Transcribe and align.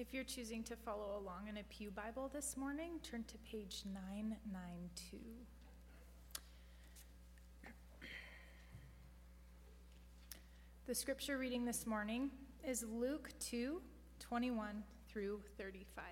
If 0.00 0.14
you're 0.14 0.24
choosing 0.24 0.62
to 0.62 0.76
follow 0.76 1.18
along 1.18 1.48
in 1.48 1.58
a 1.58 1.62
Pew 1.64 1.90
Bible 1.90 2.30
this 2.32 2.56
morning, 2.56 2.92
turn 3.02 3.22
to 3.24 3.36
page 3.40 3.82
992. 3.92 5.18
The 10.86 10.94
scripture 10.94 11.36
reading 11.36 11.66
this 11.66 11.86
morning 11.86 12.30
is 12.66 12.82
Luke 12.90 13.28
2 13.40 13.82
21 14.20 14.82
through 15.06 15.42
35. 15.58 16.04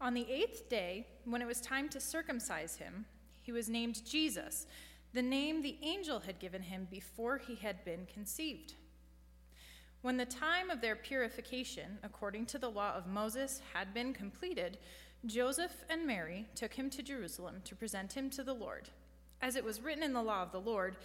On 0.00 0.14
the 0.14 0.26
eighth 0.32 0.70
day, 0.70 1.06
when 1.26 1.42
it 1.42 1.46
was 1.46 1.60
time 1.60 1.90
to 1.90 2.00
circumcise 2.00 2.76
him, 2.76 3.04
he 3.42 3.52
was 3.52 3.68
named 3.68 4.02
Jesus 4.06 4.66
the 5.12 5.22
name 5.22 5.62
the 5.62 5.78
angel 5.82 6.20
had 6.20 6.38
given 6.38 6.62
him 6.62 6.86
before 6.90 7.38
he 7.38 7.56
had 7.56 7.84
been 7.84 8.06
conceived. 8.12 8.74
When 10.02 10.16
the 10.16 10.24
time 10.24 10.70
of 10.70 10.80
their 10.80 10.96
purification, 10.96 11.98
according 12.02 12.46
to 12.46 12.58
the 12.58 12.70
law 12.70 12.94
of 12.94 13.06
Moses, 13.06 13.60
had 13.74 13.92
been 13.92 14.14
completed, 14.14 14.78
Joseph 15.26 15.84
and 15.90 16.06
Mary 16.06 16.46
took 16.54 16.72
him 16.72 16.88
to 16.90 17.02
Jerusalem 17.02 17.56
to 17.64 17.76
present 17.76 18.14
him 18.14 18.30
to 18.30 18.42
the 18.42 18.54
Lord. 18.54 18.88
As 19.42 19.56
it 19.56 19.64
was 19.64 19.82
written 19.82 20.02
in 20.02 20.14
the 20.14 20.22
law 20.22 20.42
of 20.42 20.52
the 20.52 20.60
Lord, 20.60 20.96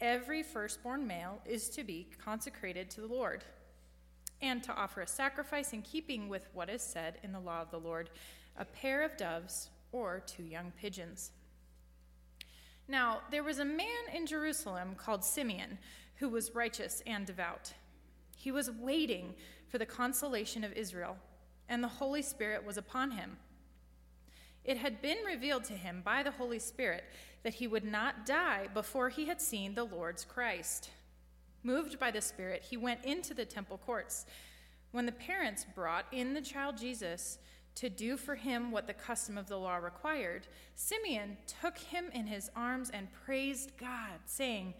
every 0.00 0.42
firstborn 0.42 1.06
male 1.06 1.40
is 1.44 1.68
to 1.70 1.84
be 1.84 2.08
consecrated 2.24 2.90
to 2.90 3.00
the 3.00 3.06
Lord, 3.06 3.44
and 4.42 4.62
to 4.64 4.74
offer 4.74 5.02
a 5.02 5.06
sacrifice 5.06 5.72
in 5.72 5.82
keeping 5.82 6.28
with 6.28 6.48
what 6.52 6.70
is 6.70 6.82
said 6.82 7.18
in 7.22 7.30
the 7.30 7.40
law 7.40 7.60
of 7.60 7.70
the 7.70 7.78
Lord 7.78 8.10
a 8.56 8.64
pair 8.64 9.02
of 9.02 9.16
doves 9.16 9.70
or 9.92 10.22
two 10.26 10.42
young 10.42 10.72
pigeons. 10.72 11.30
Now, 12.90 13.20
there 13.30 13.44
was 13.44 13.60
a 13.60 13.64
man 13.64 13.86
in 14.12 14.26
Jerusalem 14.26 14.96
called 14.96 15.22
Simeon 15.22 15.78
who 16.16 16.28
was 16.28 16.56
righteous 16.56 17.04
and 17.06 17.24
devout. 17.24 17.72
He 18.36 18.50
was 18.50 18.68
waiting 18.68 19.34
for 19.68 19.78
the 19.78 19.86
consolation 19.86 20.64
of 20.64 20.72
Israel, 20.72 21.16
and 21.68 21.84
the 21.84 21.88
Holy 21.88 22.20
Spirit 22.20 22.66
was 22.66 22.76
upon 22.76 23.12
him. 23.12 23.36
It 24.64 24.76
had 24.76 25.00
been 25.00 25.18
revealed 25.24 25.62
to 25.64 25.74
him 25.74 26.02
by 26.04 26.24
the 26.24 26.32
Holy 26.32 26.58
Spirit 26.58 27.04
that 27.44 27.54
he 27.54 27.68
would 27.68 27.84
not 27.84 28.26
die 28.26 28.66
before 28.74 29.08
he 29.08 29.26
had 29.26 29.40
seen 29.40 29.74
the 29.74 29.84
Lord's 29.84 30.24
Christ. 30.24 30.90
Moved 31.62 32.00
by 32.00 32.10
the 32.10 32.20
Spirit, 32.20 32.64
he 32.68 32.76
went 32.76 33.04
into 33.04 33.34
the 33.34 33.44
temple 33.44 33.78
courts. 33.78 34.26
When 34.90 35.06
the 35.06 35.12
parents 35.12 35.64
brought 35.76 36.06
in 36.10 36.34
the 36.34 36.42
child 36.42 36.76
Jesus, 36.76 37.38
to 37.80 37.88
do 37.88 38.18
for 38.18 38.34
him 38.34 38.70
what 38.70 38.86
the 38.86 38.92
custom 38.92 39.38
of 39.38 39.48
the 39.48 39.56
law 39.56 39.76
required, 39.76 40.46
Simeon 40.74 41.38
took 41.46 41.78
him 41.78 42.10
in 42.12 42.26
his 42.26 42.50
arms 42.54 42.90
and 42.90 43.08
praised 43.24 43.72
God, 43.78 44.20
saying, 44.26 44.74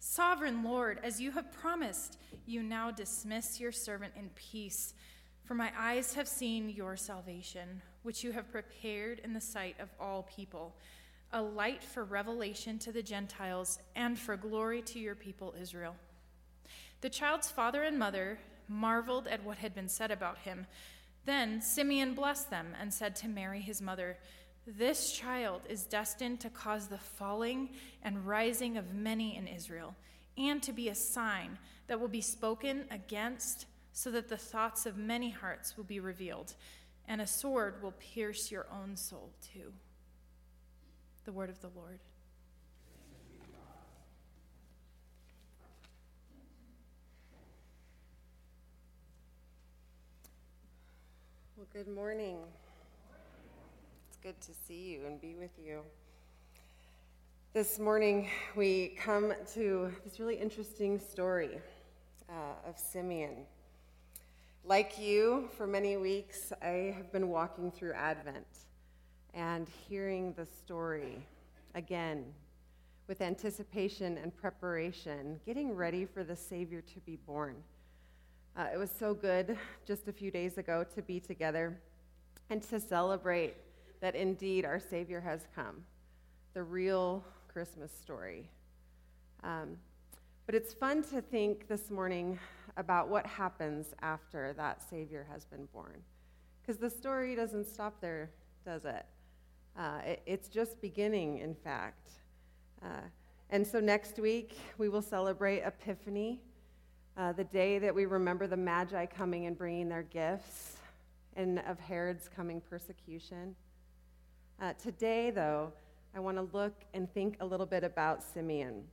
Sovereign 0.00 0.62
Lord, 0.62 1.00
as 1.02 1.18
you 1.18 1.30
have 1.30 1.50
promised, 1.50 2.18
you 2.44 2.62
now 2.62 2.90
dismiss 2.90 3.58
your 3.58 3.72
servant 3.72 4.12
in 4.16 4.28
peace. 4.34 4.92
For 5.44 5.54
my 5.54 5.72
eyes 5.78 6.12
have 6.12 6.28
seen 6.28 6.68
your 6.68 6.94
salvation, 6.94 7.80
which 8.02 8.22
you 8.22 8.32
have 8.32 8.52
prepared 8.52 9.20
in 9.20 9.32
the 9.32 9.40
sight 9.40 9.76
of 9.80 9.88
all 9.98 10.24
people, 10.24 10.76
a 11.32 11.40
light 11.40 11.82
for 11.82 12.04
revelation 12.04 12.78
to 12.80 12.92
the 12.92 13.02
Gentiles 13.02 13.78
and 13.96 14.18
for 14.18 14.36
glory 14.36 14.82
to 14.82 14.98
your 14.98 15.14
people 15.14 15.54
Israel. 15.58 15.96
The 17.00 17.08
child's 17.08 17.50
father 17.50 17.82
and 17.82 17.98
mother 17.98 18.38
marveled 18.68 19.26
at 19.26 19.42
what 19.42 19.56
had 19.56 19.74
been 19.74 19.88
said 19.88 20.10
about 20.10 20.36
him. 20.36 20.66
Then 21.24 21.60
Simeon 21.60 22.14
blessed 22.14 22.50
them 22.50 22.74
and 22.80 22.92
said 22.92 23.14
to 23.16 23.28
Mary, 23.28 23.60
his 23.60 23.80
mother, 23.80 24.18
This 24.66 25.12
child 25.12 25.62
is 25.68 25.84
destined 25.84 26.40
to 26.40 26.50
cause 26.50 26.88
the 26.88 26.98
falling 26.98 27.70
and 28.02 28.26
rising 28.26 28.76
of 28.76 28.94
many 28.94 29.36
in 29.36 29.46
Israel, 29.46 29.94
and 30.36 30.62
to 30.62 30.72
be 30.72 30.88
a 30.88 30.94
sign 30.94 31.58
that 31.86 32.00
will 32.00 32.08
be 32.08 32.20
spoken 32.20 32.84
against, 32.90 33.66
so 33.92 34.10
that 34.10 34.28
the 34.28 34.36
thoughts 34.36 34.86
of 34.86 34.96
many 34.96 35.30
hearts 35.30 35.76
will 35.76 35.84
be 35.84 36.00
revealed, 36.00 36.54
and 37.06 37.20
a 37.20 37.26
sword 37.26 37.82
will 37.82 37.92
pierce 37.92 38.50
your 38.50 38.66
own 38.72 38.96
soul 38.96 39.30
too. 39.52 39.72
The 41.24 41.32
word 41.32 41.50
of 41.50 41.60
the 41.60 41.70
Lord. 41.76 42.00
Good 51.72 51.88
morning. 51.88 52.36
It's 54.06 54.18
good 54.18 54.38
to 54.42 54.50
see 54.68 54.90
you 54.90 55.06
and 55.06 55.18
be 55.18 55.34
with 55.34 55.52
you. 55.58 55.80
This 57.54 57.78
morning, 57.78 58.28
we 58.54 58.88
come 59.00 59.32
to 59.54 59.90
this 60.04 60.20
really 60.20 60.34
interesting 60.34 60.98
story 60.98 61.58
uh, 62.28 62.68
of 62.68 62.78
Simeon. 62.78 63.46
Like 64.66 64.98
you, 64.98 65.48
for 65.56 65.66
many 65.66 65.96
weeks, 65.96 66.52
I 66.60 66.92
have 66.94 67.10
been 67.10 67.30
walking 67.30 67.70
through 67.70 67.94
Advent 67.94 68.66
and 69.32 69.66
hearing 69.88 70.34
the 70.34 70.44
story 70.44 71.24
again 71.74 72.26
with 73.08 73.22
anticipation 73.22 74.18
and 74.18 74.36
preparation, 74.36 75.40
getting 75.46 75.74
ready 75.74 76.04
for 76.04 76.22
the 76.22 76.36
Savior 76.36 76.82
to 76.82 77.00
be 77.00 77.16
born. 77.16 77.56
Uh, 78.54 78.66
it 78.72 78.76
was 78.76 78.90
so 78.90 79.14
good 79.14 79.56
just 79.86 80.08
a 80.08 80.12
few 80.12 80.30
days 80.30 80.58
ago 80.58 80.84
to 80.94 81.00
be 81.00 81.18
together 81.18 81.80
and 82.50 82.62
to 82.62 82.78
celebrate 82.78 83.54
that 84.02 84.14
indeed 84.14 84.66
our 84.66 84.78
Savior 84.78 85.22
has 85.22 85.46
come, 85.54 85.82
the 86.52 86.62
real 86.62 87.24
Christmas 87.50 87.90
story. 87.90 88.50
Um, 89.42 89.78
but 90.44 90.54
it's 90.54 90.74
fun 90.74 91.02
to 91.04 91.22
think 91.22 91.66
this 91.66 91.90
morning 91.90 92.38
about 92.76 93.08
what 93.08 93.24
happens 93.24 93.94
after 94.02 94.52
that 94.58 94.82
Savior 94.82 95.26
has 95.32 95.46
been 95.46 95.66
born. 95.72 96.02
Because 96.60 96.76
the 96.76 96.90
story 96.90 97.34
doesn't 97.34 97.66
stop 97.66 98.02
there, 98.02 98.28
does 98.66 98.84
it? 98.84 99.06
Uh, 99.78 100.00
it 100.04 100.22
it's 100.26 100.48
just 100.48 100.78
beginning, 100.82 101.38
in 101.38 101.54
fact. 101.54 102.10
Uh, 102.84 103.00
and 103.48 103.66
so 103.66 103.80
next 103.80 104.18
week, 104.18 104.58
we 104.76 104.90
will 104.90 105.00
celebrate 105.00 105.60
Epiphany 105.60 106.42
uh, 107.16 107.32
the 107.32 107.44
day 107.44 107.78
that 107.78 107.94
we 107.94 108.06
remember 108.06 108.46
the 108.46 108.56
Magi 108.56 109.06
coming 109.06 109.46
and 109.46 109.56
bringing 109.56 109.88
their 109.88 110.02
gifts, 110.02 110.76
and 111.36 111.58
of 111.60 111.78
Herod's 111.78 112.28
coming 112.28 112.60
persecution. 112.60 113.54
Uh, 114.60 114.72
today, 114.74 115.30
though, 115.30 115.72
I 116.14 116.20
want 116.20 116.36
to 116.36 116.48
look 116.56 116.74
and 116.94 117.12
think 117.12 117.36
a 117.40 117.46
little 117.46 117.66
bit 117.66 117.84
about 117.84 118.22
Simeon, 118.22 118.84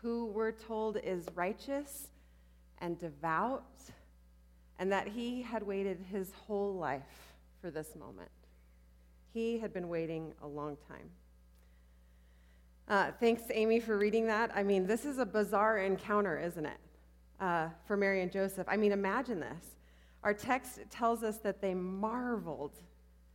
who 0.00 0.26
we're 0.26 0.52
told 0.52 0.96
is 1.02 1.26
righteous 1.34 2.08
and 2.78 2.98
devout, 2.98 3.64
and 4.78 4.90
that 4.92 5.08
he 5.08 5.42
had 5.42 5.62
waited 5.62 5.98
his 6.10 6.32
whole 6.46 6.74
life 6.74 7.34
for 7.60 7.70
this 7.70 7.94
moment. 7.96 8.30
He 9.32 9.58
had 9.58 9.72
been 9.72 9.88
waiting 9.88 10.32
a 10.42 10.46
long 10.46 10.76
time. 10.88 11.10
Uh, 12.86 13.12
thanks, 13.18 13.42
Amy, 13.50 13.80
for 13.80 13.96
reading 13.96 14.26
that. 14.26 14.50
I 14.54 14.62
mean, 14.62 14.86
this 14.86 15.04
is 15.04 15.18
a 15.18 15.24
bizarre 15.24 15.78
encounter, 15.78 16.38
isn't 16.38 16.66
it? 16.66 16.76
Uh, 17.44 17.68
for 17.86 17.94
Mary 17.94 18.22
and 18.22 18.32
Joseph. 18.32 18.66
I 18.70 18.78
mean, 18.78 18.92
imagine 18.92 19.38
this. 19.38 19.76
Our 20.22 20.32
text 20.32 20.80
tells 20.88 21.22
us 21.22 21.36
that 21.38 21.60
they 21.60 21.74
marveled 21.74 22.80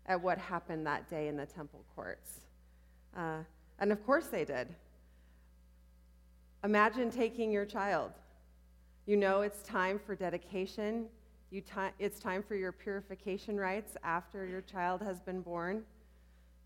at 0.07 0.19
what 0.19 0.39
happened 0.39 0.87
that 0.87 1.07
day 1.07 1.27
in 1.27 1.37
the 1.37 1.45
temple 1.45 1.85
courts. 1.95 2.39
Uh, 3.15 3.43
and 3.77 3.91
of 3.91 4.03
course 4.07 4.25
they 4.25 4.45
did. 4.45 4.67
Imagine 6.63 7.11
taking 7.11 7.51
your 7.51 7.65
child. 7.65 8.11
You 9.05 9.15
know 9.15 9.41
it's 9.41 9.61
time 9.61 9.99
for 10.03 10.15
dedication. 10.15 11.05
You 11.51 11.61
it's 11.99 12.19
time 12.19 12.41
for 12.41 12.55
your 12.55 12.71
purification 12.71 13.57
rites 13.59 13.95
after 14.03 14.43
your 14.45 14.61
child 14.61 15.03
has 15.03 15.19
been 15.19 15.41
born. 15.41 15.83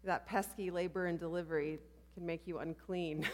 That 0.06 0.26
pesky 0.26 0.72
labor 0.72 1.08
and 1.08 1.20
delivery 1.20 1.80
can 2.14 2.26
make 2.26 2.48
you 2.48 2.60
unclean. 2.60 3.28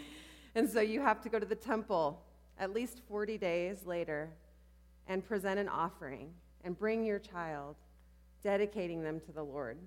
and 0.54 0.70
so 0.70 0.80
you 0.80 1.00
have 1.00 1.20
to 1.22 1.28
go 1.28 1.40
to 1.40 1.46
the 1.46 1.56
temple 1.56 2.22
at 2.58 2.72
least 2.72 3.00
40 3.08 3.38
days 3.38 3.86
later 3.86 4.30
and 5.06 5.24
present 5.24 5.58
an 5.58 5.68
offering 5.68 6.32
and 6.64 6.78
bring 6.78 7.04
your 7.04 7.18
child, 7.18 7.76
dedicating 8.42 9.02
them 9.02 9.20
to 9.20 9.32
the 9.32 9.42
Lord. 9.42 9.78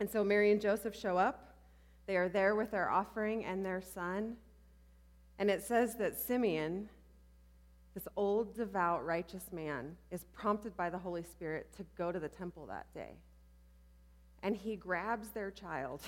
And 0.00 0.08
so 0.08 0.24
Mary 0.24 0.52
and 0.52 0.60
Joseph 0.60 0.96
show 0.96 1.16
up. 1.16 1.54
They 2.06 2.16
are 2.16 2.28
there 2.28 2.54
with 2.54 2.70
their 2.70 2.90
offering 2.90 3.44
and 3.44 3.64
their 3.64 3.82
son. 3.82 4.36
And 5.38 5.50
it 5.50 5.62
says 5.62 5.96
that 5.96 6.18
Simeon, 6.18 6.88
this 7.94 8.08
old, 8.16 8.54
devout, 8.54 9.04
righteous 9.04 9.52
man, 9.52 9.96
is 10.10 10.24
prompted 10.32 10.76
by 10.76 10.90
the 10.90 10.98
Holy 10.98 11.22
Spirit 11.22 11.68
to 11.76 11.84
go 11.96 12.10
to 12.10 12.18
the 12.18 12.28
temple 12.28 12.66
that 12.66 12.92
day. 12.94 13.12
And 14.42 14.56
he 14.56 14.76
grabs 14.76 15.28
their 15.30 15.50
child, 15.50 16.00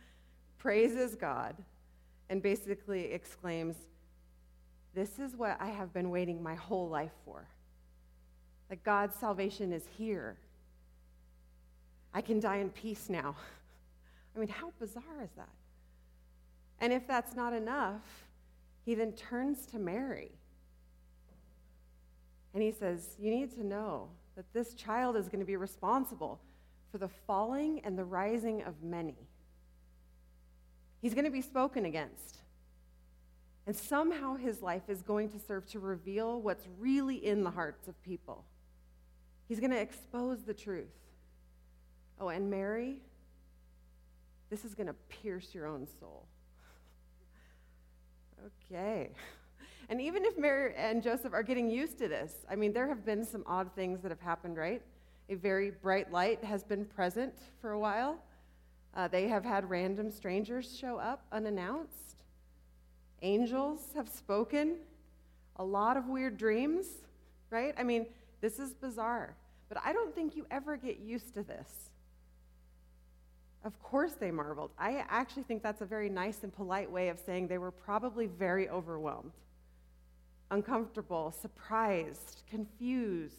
praises 0.58 1.14
God, 1.14 1.56
and 2.28 2.42
basically 2.42 3.12
exclaims, 3.12 3.76
this 4.98 5.20
is 5.20 5.36
what 5.36 5.56
I 5.60 5.68
have 5.68 5.92
been 5.92 6.10
waiting 6.10 6.42
my 6.42 6.56
whole 6.56 6.88
life 6.88 7.12
for. 7.24 7.46
That 8.68 8.82
God's 8.82 9.16
salvation 9.16 9.72
is 9.72 9.84
here. 9.96 10.36
I 12.12 12.20
can 12.20 12.40
die 12.40 12.56
in 12.56 12.70
peace 12.70 13.08
now. 13.08 13.36
I 14.36 14.40
mean, 14.40 14.48
how 14.48 14.72
bizarre 14.80 15.22
is 15.22 15.30
that? 15.36 15.48
And 16.80 16.92
if 16.92 17.06
that's 17.06 17.36
not 17.36 17.52
enough, 17.52 18.02
he 18.84 18.96
then 18.96 19.12
turns 19.12 19.66
to 19.66 19.78
Mary. 19.78 20.32
And 22.52 22.62
he 22.62 22.72
says, 22.72 23.14
You 23.20 23.30
need 23.30 23.54
to 23.54 23.64
know 23.64 24.08
that 24.34 24.52
this 24.52 24.74
child 24.74 25.16
is 25.16 25.28
going 25.28 25.40
to 25.40 25.46
be 25.46 25.56
responsible 25.56 26.40
for 26.90 26.98
the 26.98 27.08
falling 27.08 27.80
and 27.84 27.96
the 27.96 28.04
rising 28.04 28.62
of 28.62 28.82
many. 28.82 29.28
He's 31.00 31.14
going 31.14 31.24
to 31.24 31.30
be 31.30 31.42
spoken 31.42 31.84
against. 31.84 32.37
And 33.68 33.76
somehow 33.76 34.36
his 34.36 34.62
life 34.62 34.88
is 34.88 35.02
going 35.02 35.28
to 35.28 35.38
serve 35.38 35.66
to 35.72 35.78
reveal 35.78 36.40
what's 36.40 36.66
really 36.78 37.16
in 37.16 37.44
the 37.44 37.50
hearts 37.50 37.86
of 37.86 38.02
people. 38.02 38.46
He's 39.46 39.60
going 39.60 39.72
to 39.72 39.78
expose 39.78 40.42
the 40.42 40.54
truth. 40.54 40.88
Oh, 42.18 42.28
and 42.28 42.48
Mary, 42.48 43.02
this 44.48 44.64
is 44.64 44.74
going 44.74 44.86
to 44.86 44.94
pierce 45.10 45.54
your 45.54 45.66
own 45.66 45.86
soul. 46.00 46.24
okay. 48.72 49.10
And 49.90 50.00
even 50.00 50.24
if 50.24 50.38
Mary 50.38 50.72
and 50.74 51.02
Joseph 51.02 51.34
are 51.34 51.42
getting 51.42 51.68
used 51.68 51.98
to 51.98 52.08
this, 52.08 52.46
I 52.50 52.56
mean, 52.56 52.72
there 52.72 52.88
have 52.88 53.04
been 53.04 53.22
some 53.22 53.44
odd 53.46 53.70
things 53.74 54.00
that 54.00 54.10
have 54.10 54.22
happened, 54.22 54.56
right? 54.56 54.80
A 55.28 55.34
very 55.34 55.72
bright 55.72 56.10
light 56.10 56.42
has 56.42 56.64
been 56.64 56.86
present 56.86 57.34
for 57.60 57.72
a 57.72 57.78
while. 57.78 58.18
Uh, 58.94 59.08
they 59.08 59.28
have 59.28 59.44
had 59.44 59.68
random 59.68 60.10
strangers 60.10 60.74
show 60.74 60.96
up 60.96 61.26
unannounced. 61.32 62.17
Angels 63.22 63.80
have 63.94 64.08
spoken. 64.08 64.76
A 65.56 65.64
lot 65.64 65.96
of 65.96 66.06
weird 66.06 66.36
dreams, 66.38 66.86
right? 67.50 67.74
I 67.76 67.82
mean, 67.82 68.06
this 68.40 68.58
is 68.58 68.72
bizarre. 68.72 69.34
But 69.68 69.78
I 69.84 69.92
don't 69.92 70.14
think 70.14 70.36
you 70.36 70.46
ever 70.50 70.76
get 70.76 70.98
used 70.98 71.34
to 71.34 71.42
this. 71.42 71.90
Of 73.64 73.82
course 73.82 74.12
they 74.12 74.30
marveled. 74.30 74.70
I 74.78 75.04
actually 75.08 75.42
think 75.42 75.62
that's 75.62 75.80
a 75.80 75.84
very 75.84 76.08
nice 76.08 76.42
and 76.42 76.52
polite 76.52 76.90
way 76.90 77.08
of 77.08 77.18
saying 77.18 77.48
they 77.48 77.58
were 77.58 77.72
probably 77.72 78.26
very 78.26 78.68
overwhelmed, 78.68 79.32
uncomfortable, 80.50 81.32
surprised, 81.32 82.42
confused. 82.48 83.34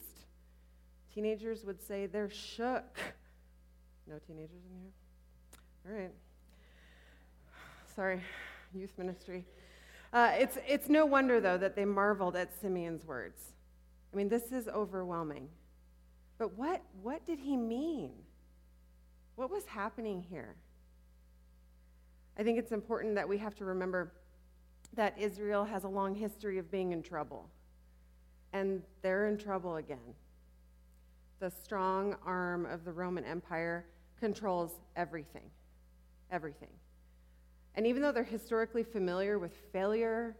Teenagers 1.13 1.63
would 1.63 1.81
say 1.81 2.05
they're 2.05 2.29
shook. 2.29 2.99
No 4.07 4.19
teenagers 4.27 4.61
in 4.69 4.81
here? 4.81 4.91
All 5.87 6.01
right. 6.01 6.11
Sorry, 7.95 8.21
youth 8.73 8.91
ministry. 8.97 9.45
Uh, 10.11 10.31
it's, 10.33 10.57
it's 10.67 10.89
no 10.89 11.05
wonder, 11.05 11.39
though, 11.39 11.57
that 11.57 11.75
they 11.75 11.85
marveled 11.85 12.35
at 12.35 12.49
Simeon's 12.59 13.05
words. 13.05 13.53
I 14.11 14.17
mean, 14.17 14.29
this 14.29 14.51
is 14.51 14.67
overwhelming. 14.67 15.49
But 16.37 16.57
what, 16.57 16.81
what 17.01 17.25
did 17.25 17.39
he 17.39 17.55
mean? 17.55 18.11
What 19.35 19.51
was 19.51 19.65
happening 19.65 20.25
here? 20.29 20.55
I 22.37 22.43
think 22.43 22.57
it's 22.57 22.71
important 22.71 23.15
that 23.15 23.27
we 23.27 23.37
have 23.37 23.53
to 23.55 23.65
remember 23.65 24.13
that 24.95 25.17
Israel 25.19 25.63
has 25.65 25.83
a 25.83 25.87
long 25.87 26.15
history 26.15 26.57
of 26.57 26.71
being 26.71 26.91
in 26.91 27.03
trouble. 27.03 27.49
And 28.53 28.81
they're 29.01 29.27
in 29.27 29.37
trouble 29.37 29.75
again. 29.75 30.15
The 31.39 31.51
strong 31.51 32.15
arm 32.25 32.65
of 32.65 32.83
the 32.83 32.91
Roman 32.91 33.23
Empire 33.25 33.85
controls 34.19 34.71
everything. 34.95 35.49
Everything. 36.31 36.69
And 37.79 37.87
even 37.87 38.01
though 38.01 38.11
they're 38.11 38.25
historically 38.25 38.83
familiar 38.83 39.39
with 39.39 39.53
failure, 39.71 40.35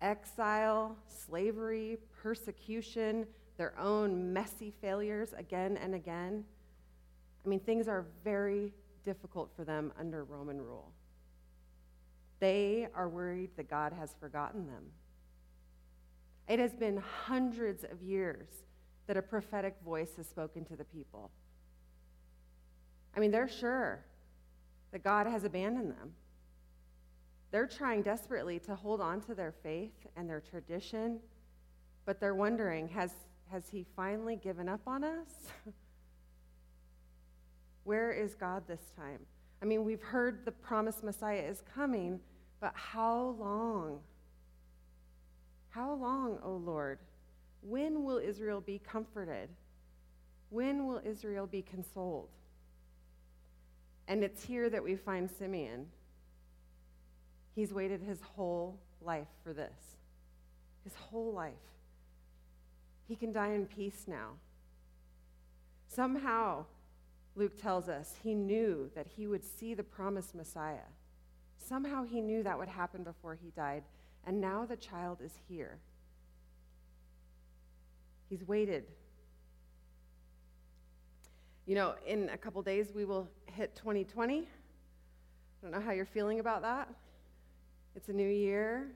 exile, 0.00 0.96
slavery, 1.06 1.98
persecution, 2.22 3.26
their 3.58 3.78
own 3.78 4.32
messy 4.32 4.72
failures 4.80 5.34
again 5.36 5.76
and 5.76 5.94
again, 5.94 6.44
I 7.44 7.48
mean, 7.50 7.60
things 7.60 7.88
are 7.88 8.06
very 8.24 8.72
difficult 9.04 9.50
for 9.54 9.64
them 9.64 9.92
under 10.00 10.24
Roman 10.24 10.62
rule. 10.62 10.90
They 12.40 12.88
are 12.94 13.10
worried 13.10 13.50
that 13.58 13.68
God 13.68 13.92
has 13.92 14.14
forgotten 14.18 14.66
them. 14.66 14.84
It 16.48 16.58
has 16.58 16.72
been 16.72 16.96
hundreds 17.26 17.84
of 17.84 18.02
years 18.02 18.48
that 19.08 19.18
a 19.18 19.22
prophetic 19.22 19.76
voice 19.84 20.12
has 20.16 20.26
spoken 20.26 20.64
to 20.64 20.74
the 20.74 20.84
people. 20.84 21.30
I 23.14 23.20
mean, 23.20 23.30
they're 23.30 23.46
sure 23.46 24.06
that 24.90 25.04
God 25.04 25.26
has 25.26 25.44
abandoned 25.44 25.90
them. 25.90 26.14
They're 27.50 27.66
trying 27.66 28.02
desperately 28.02 28.58
to 28.60 28.74
hold 28.74 29.00
on 29.00 29.20
to 29.22 29.34
their 29.34 29.52
faith 29.52 30.06
and 30.16 30.28
their 30.28 30.40
tradition, 30.40 31.20
but 32.04 32.20
they're 32.20 32.34
wondering 32.34 32.88
has, 32.88 33.12
has 33.50 33.68
He 33.70 33.86
finally 33.96 34.36
given 34.36 34.68
up 34.68 34.80
on 34.86 35.04
us? 35.04 35.28
Where 37.84 38.12
is 38.12 38.34
God 38.34 38.64
this 38.68 38.92
time? 38.96 39.20
I 39.62 39.64
mean, 39.64 39.84
we've 39.84 40.02
heard 40.02 40.44
the 40.44 40.52
promised 40.52 41.02
Messiah 41.02 41.40
is 41.40 41.62
coming, 41.74 42.20
but 42.60 42.72
how 42.74 43.36
long? 43.38 44.00
How 45.70 45.94
long, 45.94 46.38
O 46.44 46.52
Lord? 46.52 46.98
When 47.62 48.04
will 48.04 48.18
Israel 48.18 48.60
be 48.60 48.78
comforted? 48.78 49.48
When 50.50 50.86
will 50.86 51.00
Israel 51.04 51.46
be 51.46 51.62
consoled? 51.62 52.28
And 54.06 54.22
it's 54.22 54.44
here 54.44 54.70
that 54.70 54.82
we 54.82 54.96
find 54.96 55.30
Simeon. 55.30 55.86
He's 57.58 57.72
waited 57.72 58.02
his 58.02 58.20
whole 58.36 58.78
life 59.02 59.26
for 59.42 59.52
this. 59.52 59.96
His 60.84 60.94
whole 60.94 61.32
life. 61.32 61.54
He 63.08 63.16
can 63.16 63.32
die 63.32 63.48
in 63.48 63.66
peace 63.66 64.04
now. 64.06 64.34
Somehow, 65.88 66.66
Luke 67.34 67.60
tells 67.60 67.88
us 67.88 68.14
he 68.22 68.32
knew 68.32 68.92
that 68.94 69.08
he 69.08 69.26
would 69.26 69.42
see 69.42 69.74
the 69.74 69.82
promised 69.82 70.36
Messiah. 70.36 70.86
Somehow 71.56 72.04
he 72.04 72.20
knew 72.20 72.44
that 72.44 72.56
would 72.56 72.68
happen 72.68 73.02
before 73.02 73.34
he 73.34 73.50
died, 73.56 73.82
and 74.24 74.40
now 74.40 74.64
the 74.64 74.76
child 74.76 75.18
is 75.20 75.32
here. 75.48 75.78
He's 78.30 78.46
waited. 78.46 78.84
You 81.66 81.74
know, 81.74 81.96
in 82.06 82.28
a 82.28 82.38
couple 82.38 82.62
days 82.62 82.92
we 82.94 83.04
will 83.04 83.28
hit 83.46 83.74
2020. 83.74 84.42
I 84.42 84.46
don't 85.60 85.72
know 85.72 85.80
how 85.80 85.90
you're 85.90 86.06
feeling 86.06 86.38
about 86.38 86.62
that. 86.62 86.88
It's 87.98 88.08
a 88.08 88.12
new 88.12 88.28
year. 88.28 88.92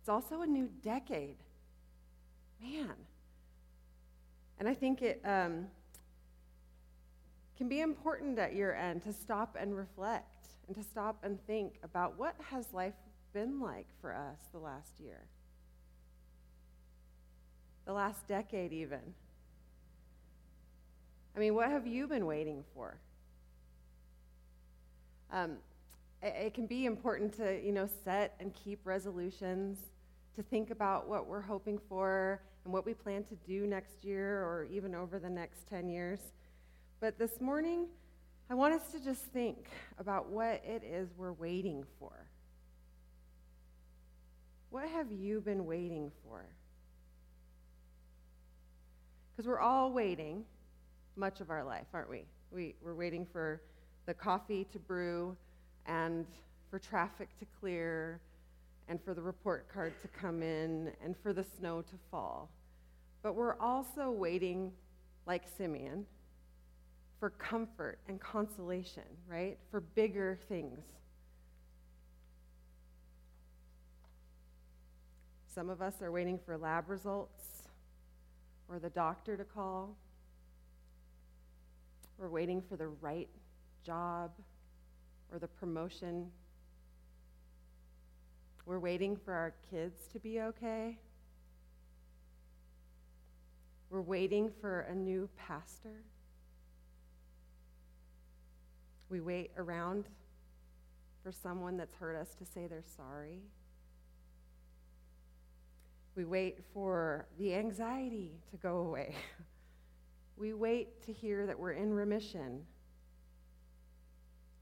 It's 0.00 0.08
also 0.08 0.40
a 0.40 0.46
new 0.46 0.68
decade. 0.82 1.36
Man. 2.60 2.96
And 4.58 4.68
I 4.68 4.74
think 4.74 5.02
it, 5.02 5.20
um, 5.24 5.68
can 7.56 7.68
be 7.68 7.80
important 7.80 8.40
at 8.40 8.56
your 8.56 8.74
end 8.74 9.04
to 9.04 9.12
stop 9.12 9.56
and 9.56 9.76
reflect 9.76 10.48
and 10.66 10.74
to 10.74 10.82
stop 10.82 11.22
and 11.22 11.40
think 11.46 11.74
about 11.84 12.18
what 12.18 12.34
has 12.50 12.72
life 12.72 12.96
been 13.32 13.60
like 13.60 13.86
for 14.00 14.12
us 14.12 14.40
the 14.50 14.58
last 14.58 14.98
year 14.98 15.28
the 17.84 17.92
last 17.92 18.26
decade 18.26 18.72
even 18.72 19.14
i 21.36 21.38
mean 21.38 21.54
what 21.54 21.68
have 21.68 21.86
you 21.86 22.08
been 22.08 22.26
waiting 22.26 22.64
for 22.74 22.98
um, 25.30 25.58
it, 26.22 26.54
can 26.54 26.66
be 26.66 26.86
important 26.86 27.36
to 27.36 27.64
you 27.64 27.72
know 27.72 27.88
set 28.04 28.34
and 28.40 28.54
keep 28.54 28.80
resolutions 28.84 29.78
to 30.36 30.42
think 30.42 30.70
about 30.70 31.08
what 31.08 31.26
we're 31.26 31.40
hoping 31.40 31.78
for 31.88 32.40
and 32.64 32.72
what 32.72 32.86
we 32.86 32.94
plan 32.94 33.24
to 33.24 33.34
do 33.46 33.66
next 33.66 34.04
year 34.04 34.42
or 34.42 34.66
even 34.70 34.94
over 34.94 35.18
the 35.18 35.28
next 35.28 35.68
10 35.68 35.88
years 35.88 36.20
but 37.02 37.18
this 37.18 37.40
morning, 37.40 37.88
I 38.48 38.54
want 38.54 38.74
us 38.74 38.92
to 38.92 39.00
just 39.02 39.22
think 39.32 39.66
about 39.98 40.28
what 40.28 40.62
it 40.64 40.84
is 40.84 41.08
we're 41.16 41.32
waiting 41.32 41.84
for. 41.98 42.12
What 44.70 44.88
have 44.88 45.10
you 45.10 45.40
been 45.40 45.66
waiting 45.66 46.12
for? 46.22 46.44
Because 49.32 49.48
we're 49.48 49.58
all 49.58 49.90
waiting 49.90 50.44
much 51.16 51.40
of 51.40 51.50
our 51.50 51.64
life, 51.64 51.86
aren't 51.92 52.08
we? 52.08 52.24
we? 52.52 52.76
We're 52.80 52.94
waiting 52.94 53.26
for 53.26 53.60
the 54.06 54.14
coffee 54.14 54.64
to 54.70 54.78
brew 54.78 55.36
and 55.86 56.26
for 56.70 56.78
traffic 56.78 57.28
to 57.38 57.46
clear 57.60 58.20
and 58.88 59.02
for 59.02 59.14
the 59.14 59.22
report 59.22 59.72
card 59.72 59.92
to 60.02 60.08
come 60.08 60.42
in 60.42 60.92
and 61.04 61.16
for 61.22 61.32
the 61.32 61.44
snow 61.58 61.82
to 61.82 61.94
fall. 62.10 62.50
But 63.22 63.34
we're 63.34 63.58
also 63.58 64.10
waiting, 64.10 64.72
like 65.26 65.44
Simeon, 65.56 66.06
for 67.20 67.30
comfort 67.30 67.98
and 68.08 68.20
consolation, 68.20 69.04
right? 69.28 69.56
For 69.70 69.80
bigger 69.80 70.38
things. 70.48 70.80
Some 75.46 75.68
of 75.68 75.82
us 75.82 76.00
are 76.02 76.10
waiting 76.10 76.40
for 76.44 76.56
lab 76.56 76.88
results 76.88 77.44
or 78.68 78.78
the 78.78 78.90
doctor 78.90 79.36
to 79.36 79.44
call. 79.44 79.96
We're 82.18 82.30
waiting 82.30 82.62
for 82.68 82.76
the 82.76 82.88
right 82.88 83.28
job 83.84 84.30
or 85.32 85.38
the 85.38 85.48
promotion. 85.48 86.30
We're 88.66 88.78
waiting 88.78 89.16
for 89.16 89.32
our 89.32 89.54
kids 89.70 90.06
to 90.12 90.18
be 90.20 90.40
okay. 90.40 90.98
We're 93.90 94.02
waiting 94.02 94.50
for 94.60 94.80
a 94.80 94.94
new 94.94 95.28
pastor. 95.36 96.04
We 99.08 99.20
wait 99.20 99.50
around 99.56 100.08
for 101.22 101.32
someone 101.32 101.76
that's 101.76 101.94
hurt 101.94 102.16
us 102.16 102.34
to 102.34 102.44
say 102.44 102.66
they're 102.66 102.82
sorry. 102.96 103.40
We 106.14 106.24
wait 106.24 106.58
for 106.72 107.26
the 107.38 107.54
anxiety 107.54 108.32
to 108.50 108.56
go 108.56 108.78
away. 108.78 109.14
We 110.34 110.54
wait 110.54 111.04
to 111.06 111.12
hear 111.12 111.46
that 111.46 111.58
we're 111.58 111.72
in 111.72 111.92
remission. 111.92 112.62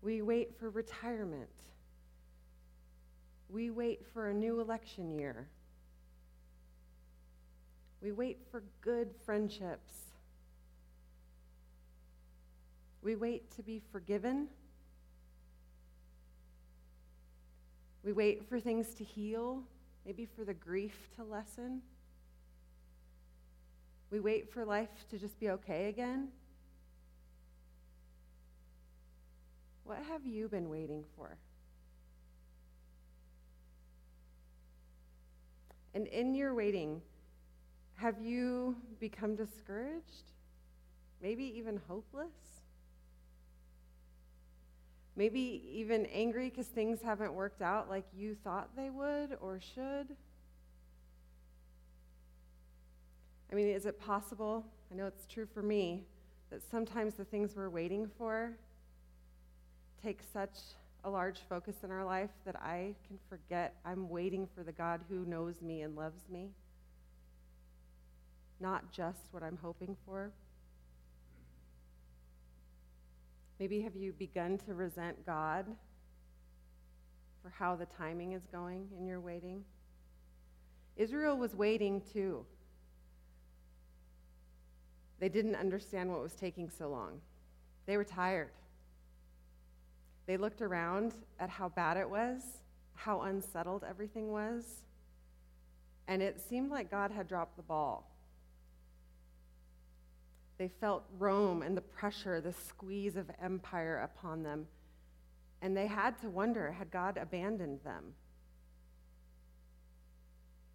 We 0.02 0.22
wait 0.22 0.58
for 0.58 0.70
retirement. 0.70 1.48
We 3.48 3.70
wait 3.70 4.06
for 4.12 4.28
a 4.28 4.34
new 4.34 4.60
election 4.60 5.10
year. 5.10 5.48
We 8.02 8.12
wait 8.12 8.38
for 8.50 8.62
good 8.80 9.10
friendships. 9.24 9.92
We 13.02 13.16
wait 13.16 13.50
to 13.56 13.62
be 13.62 13.82
forgiven. 13.92 14.48
We 18.02 18.12
wait 18.12 18.48
for 18.48 18.58
things 18.58 18.94
to 18.94 19.04
heal, 19.04 19.62
maybe 20.06 20.24
for 20.24 20.44
the 20.44 20.54
grief 20.54 21.08
to 21.16 21.24
lessen. 21.24 21.82
We 24.10 24.20
wait 24.20 24.50
for 24.50 24.64
life 24.64 24.88
to 25.10 25.18
just 25.18 25.38
be 25.38 25.50
okay 25.50 25.88
again. 25.88 26.28
What 29.90 30.04
have 30.08 30.24
you 30.24 30.46
been 30.46 30.68
waiting 30.68 31.02
for? 31.16 31.36
And 35.94 36.06
in 36.06 36.36
your 36.36 36.54
waiting, 36.54 37.02
have 37.96 38.20
you 38.20 38.76
become 39.00 39.34
discouraged? 39.34 40.30
Maybe 41.20 41.42
even 41.58 41.80
hopeless? 41.88 42.30
Maybe 45.16 45.60
even 45.72 46.06
angry 46.06 46.50
because 46.50 46.68
things 46.68 47.02
haven't 47.02 47.34
worked 47.34 47.60
out 47.60 47.90
like 47.90 48.04
you 48.16 48.36
thought 48.44 48.68
they 48.76 48.90
would 48.90 49.38
or 49.40 49.58
should? 49.58 50.14
I 53.50 53.56
mean, 53.56 53.66
is 53.66 53.86
it 53.86 53.98
possible? 53.98 54.64
I 54.92 54.94
know 54.94 55.06
it's 55.06 55.26
true 55.26 55.48
for 55.52 55.64
me 55.64 56.04
that 56.50 56.62
sometimes 56.70 57.14
the 57.14 57.24
things 57.24 57.56
we're 57.56 57.70
waiting 57.70 58.08
for 58.16 58.52
take 60.02 60.20
such 60.32 60.56
a 61.04 61.10
large 61.10 61.38
focus 61.48 61.76
in 61.82 61.90
our 61.90 62.04
life 62.04 62.30
that 62.44 62.56
I 62.56 62.94
can 63.06 63.18
forget 63.28 63.74
I'm 63.84 64.08
waiting 64.08 64.48
for 64.54 64.62
the 64.62 64.72
God 64.72 65.00
who 65.08 65.24
knows 65.24 65.62
me 65.62 65.82
and 65.82 65.96
loves 65.96 66.28
me, 66.30 66.50
not 68.60 68.92
just 68.92 69.20
what 69.30 69.42
I'm 69.42 69.58
hoping 69.62 69.96
for. 70.04 70.30
Maybe 73.58 73.82
have 73.82 73.96
you 73.96 74.12
begun 74.12 74.58
to 74.66 74.74
resent 74.74 75.26
God 75.26 75.66
for 77.42 77.50
how 77.50 77.76
the 77.76 77.86
timing 77.86 78.32
is 78.32 78.46
going 78.52 78.88
in 78.98 79.06
your 79.06 79.20
waiting? 79.20 79.64
Israel 80.96 81.36
was 81.36 81.54
waiting 81.54 82.02
too. 82.12 82.44
They 85.18 85.28
didn't 85.28 85.56
understand 85.56 86.10
what 86.10 86.22
was 86.22 86.34
taking 86.34 86.70
so 86.70 86.88
long. 86.88 87.20
They 87.86 87.96
were 87.96 88.04
tired. 88.04 88.50
They 90.30 90.36
looked 90.36 90.62
around 90.62 91.14
at 91.40 91.50
how 91.50 91.70
bad 91.70 91.96
it 91.96 92.08
was, 92.08 92.40
how 92.94 93.22
unsettled 93.22 93.82
everything 93.82 94.30
was, 94.30 94.84
and 96.06 96.22
it 96.22 96.40
seemed 96.40 96.70
like 96.70 96.88
God 96.88 97.10
had 97.10 97.26
dropped 97.26 97.56
the 97.56 97.64
ball. 97.64 98.08
They 100.56 100.68
felt 100.68 101.02
Rome 101.18 101.62
and 101.62 101.76
the 101.76 101.80
pressure, 101.80 102.40
the 102.40 102.52
squeeze 102.52 103.16
of 103.16 103.28
empire 103.42 104.02
upon 104.04 104.44
them, 104.44 104.68
and 105.62 105.76
they 105.76 105.88
had 105.88 106.16
to 106.20 106.30
wonder 106.30 106.70
had 106.70 106.92
God 106.92 107.16
abandoned 107.16 107.80
them? 107.82 108.14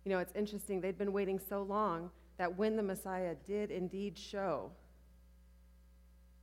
You 0.04 0.12
know, 0.12 0.20
it's 0.20 0.36
interesting, 0.36 0.82
they'd 0.82 0.98
been 0.98 1.14
waiting 1.14 1.40
so 1.40 1.64
long 1.64 2.12
that 2.38 2.58
when 2.58 2.76
the 2.76 2.84
Messiah 2.84 3.36
did 3.48 3.72
indeed 3.72 4.18
show, 4.18 4.72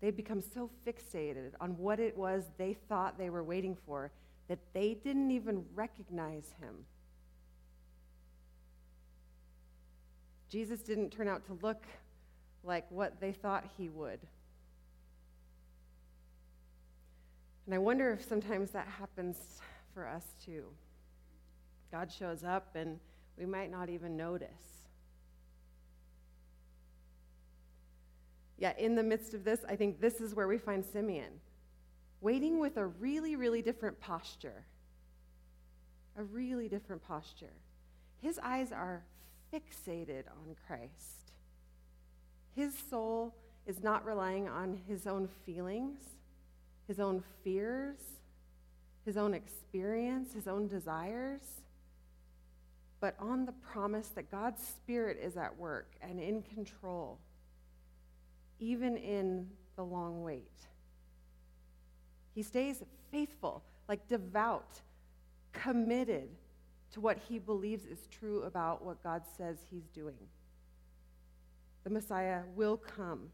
they'd 0.03 0.17
become 0.17 0.43
so 0.43 0.69
fixated 0.85 1.53
on 1.61 1.79
what 1.79 2.01
it 2.01 2.19
was 2.19 2.43
they 2.59 2.75
thought 2.89 3.17
they 3.17 3.31
were 3.31 3.45
waiting 3.45 3.77
for 3.87 4.11
that 4.49 4.59
they 4.75 4.95
didn't 4.95 5.31
even 5.31 5.65
recognize 5.75 6.53
him. 6.61 6.85
Jesus 10.51 10.81
didn't 10.81 11.11
turn 11.11 11.29
out 11.29 11.47
to 11.47 11.57
look 11.63 11.85
like 12.65 12.85
what 12.91 13.21
they 13.21 13.33
thought 13.33 13.65
he 13.79 13.89
would. 13.89 14.19
And 17.65 17.75
I 17.75 17.79
wonder 17.79 18.11
if 18.11 18.29
sometimes 18.29 18.73
that 18.73 18.89
happens 18.89 19.37
for 19.95 20.07
us 20.07 20.25
too. 20.45 20.65
God 21.93 22.11
shows 22.11 22.43
up 22.43 22.75
and 22.75 22.99
we 23.39 23.47
might 23.47 23.71
not 23.71 23.89
even 23.89 24.17
notice. 24.17 24.82
Yet, 28.63 28.79
in 28.79 28.95
the 28.95 29.03
midst 29.03 29.35
of 29.35 29.43
this, 29.43 29.65
I 29.69 29.75
think 29.75 30.01
this 30.01 30.21
is 30.21 30.37
where 30.37 30.47
we 30.47 30.57
find 30.57 30.85
Simeon, 30.85 31.41
waiting 32.21 32.61
with 32.61 32.77
a 32.77 32.87
really, 32.87 33.35
really 33.35 33.61
different 33.61 33.99
posture. 33.99 34.67
A 36.17 36.23
really 36.23 36.69
different 36.69 37.03
posture. 37.03 37.55
His 38.21 38.39
eyes 38.39 38.71
are 38.71 39.03
fixated 39.53 40.27
on 40.29 40.55
Christ. 40.65 41.33
His 42.55 42.73
soul 42.89 43.35
is 43.67 43.83
not 43.83 44.07
relying 44.07 44.49
on 44.49 44.79
his 44.87 45.09
own 45.09 45.29
feelings, 45.45 45.99
his 46.87 47.01
own 47.01 47.25
fears, 47.43 47.99
his 49.05 49.17
own 49.17 49.35
experience, 49.35 50.35
his 50.35 50.47
own 50.47 50.69
desires, 50.69 51.63
but 53.01 53.17
on 53.19 53.45
the 53.45 53.55
promise 53.73 54.11
that 54.11 54.31
God's 54.31 54.65
Spirit 54.65 55.19
is 55.21 55.37
at 55.37 55.59
work 55.59 55.97
and 56.01 56.21
in 56.21 56.43
control 56.43 57.19
even 58.63 58.97
in 58.97 59.49
the 59.75 59.83
long 59.83 60.23
wait. 60.23 60.47
He 62.33 62.45
stays 62.45 62.81
faithful, 63.11 63.65
like 63.89 64.07
devout, 64.07 64.81
committed 65.53 66.29
to 66.93 67.01
what 67.01 67.19
he 67.29 67.41
believes 67.41 67.85
is 67.85 68.07
true 68.07 68.43
about 68.45 68.85
what 68.85 69.03
God 69.03 69.23
says 69.37 69.59
he's 69.69 69.89
doing. 69.89 70.29
The 71.83 71.91
Messiah 71.91 72.43
will 72.55 72.77
come. 72.77 73.31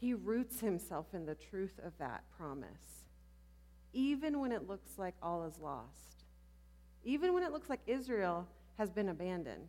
He 0.00 0.14
roots 0.14 0.58
himself 0.58 1.06
in 1.12 1.26
the 1.26 1.34
truth 1.34 1.78
of 1.84 1.92
that 1.98 2.24
promise, 2.38 3.04
even 3.92 4.40
when 4.40 4.52
it 4.52 4.66
looks 4.66 4.92
like 4.96 5.14
all 5.22 5.44
is 5.44 5.58
lost, 5.58 6.24
even 7.04 7.34
when 7.34 7.42
it 7.42 7.52
looks 7.52 7.68
like 7.68 7.80
Israel 7.86 8.48
has 8.78 8.90
been 8.90 9.10
abandoned. 9.10 9.68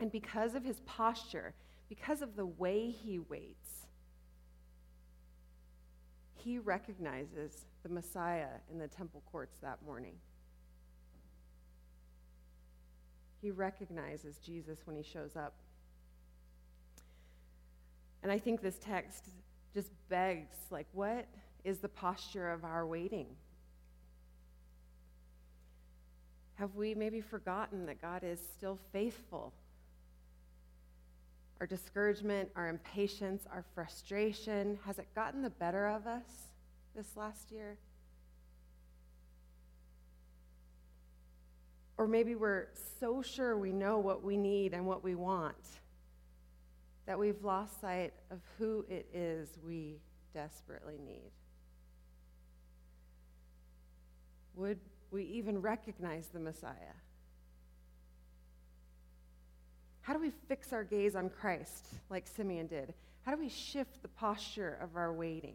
And 0.00 0.10
because 0.10 0.56
of 0.56 0.64
his 0.64 0.80
posture, 0.80 1.54
because 1.94 2.22
of 2.22 2.36
the 2.36 2.46
way 2.46 2.88
he 2.88 3.18
waits, 3.18 3.86
he 6.36 6.58
recognizes 6.58 7.66
the 7.82 7.90
Messiah 7.90 8.48
in 8.70 8.78
the 8.78 8.88
temple 8.88 9.22
courts 9.30 9.58
that 9.58 9.76
morning. 9.84 10.14
He 13.42 13.50
recognizes 13.50 14.38
Jesus 14.38 14.78
when 14.86 14.96
he 14.96 15.02
shows 15.02 15.36
up. 15.36 15.52
And 18.22 18.32
I 18.32 18.38
think 18.38 18.62
this 18.62 18.78
text 18.78 19.28
just 19.74 19.90
begs 20.08 20.56
like, 20.70 20.86
what 20.92 21.28
is 21.62 21.80
the 21.80 21.90
posture 21.90 22.52
of 22.52 22.64
our 22.64 22.86
waiting? 22.86 23.26
Have 26.54 26.74
we 26.74 26.94
maybe 26.94 27.20
forgotten 27.20 27.84
that 27.84 28.00
God 28.00 28.24
is 28.24 28.40
still 28.56 28.78
faithful 28.94 29.52
our 31.62 31.66
discouragement, 31.66 32.48
our 32.56 32.66
impatience, 32.66 33.44
our 33.52 33.64
frustration, 33.72 34.76
has 34.84 34.98
it 34.98 35.06
gotten 35.14 35.42
the 35.42 35.50
better 35.50 35.86
of 35.86 36.08
us 36.08 36.48
this 36.96 37.16
last 37.16 37.52
year? 37.52 37.78
Or 41.96 42.08
maybe 42.08 42.34
we're 42.34 42.66
so 42.98 43.22
sure 43.22 43.56
we 43.56 43.70
know 43.70 44.00
what 44.00 44.24
we 44.24 44.36
need 44.36 44.74
and 44.74 44.84
what 44.84 45.04
we 45.04 45.14
want 45.14 45.54
that 47.06 47.16
we've 47.16 47.44
lost 47.44 47.80
sight 47.80 48.12
of 48.32 48.40
who 48.58 48.84
it 48.88 49.06
is 49.14 49.48
we 49.64 50.00
desperately 50.34 50.98
need. 50.98 51.30
Would 54.56 54.80
we 55.12 55.22
even 55.26 55.62
recognize 55.62 56.26
the 56.26 56.40
Messiah? 56.40 56.96
How 60.02 60.12
do 60.12 60.18
we 60.18 60.30
fix 60.48 60.72
our 60.72 60.84
gaze 60.84 61.14
on 61.14 61.30
Christ 61.30 61.86
like 62.10 62.26
Simeon 62.26 62.66
did? 62.66 62.92
How 63.24 63.32
do 63.32 63.40
we 63.40 63.48
shift 63.48 64.02
the 64.02 64.08
posture 64.08 64.78
of 64.82 64.96
our 64.96 65.12
waiting? 65.12 65.54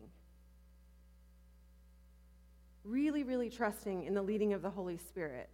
Really, 2.86 3.24
really 3.24 3.50
trusting 3.50 4.06
in 4.06 4.14
the 4.14 4.22
leading 4.22 4.54
of 4.54 4.62
the 4.62 4.70
Holy 4.70 4.98
Spirit. 4.98 5.50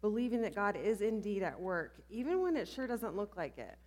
Believing 0.00 0.42
that 0.42 0.54
God 0.54 0.76
is 0.76 1.00
indeed 1.00 1.44
at 1.44 1.58
work, 1.60 1.94
even 2.10 2.42
when 2.42 2.56
it 2.56 2.66
sure 2.66 2.88
doesn't 2.88 3.16
look 3.16 3.36
like 3.36 3.56
it. 3.56 3.78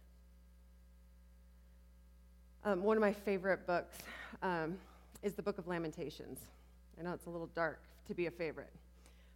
Um, 2.64 2.84
one 2.84 2.96
of 2.96 3.02
my 3.02 3.14
favorite 3.14 3.68
books 3.68 3.98
um, 4.42 4.78
is 5.24 5.34
the 5.34 5.42
Book 5.42 5.58
of 5.58 5.68
Lamentations. 5.68 6.40
I 6.98 7.04
know 7.04 7.14
it's 7.14 7.26
a 7.26 7.30
little 7.30 7.50
dark 7.56 7.82
to 8.08 8.14
be 8.14 8.28
a 8.28 8.32
favorite, 8.32 8.72